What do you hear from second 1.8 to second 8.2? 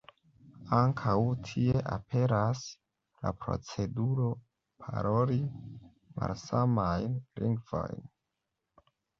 aperas la proceduro paroli malsamajn lingvojn.